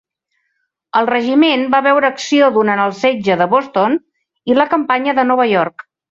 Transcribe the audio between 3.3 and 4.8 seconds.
de Boston i la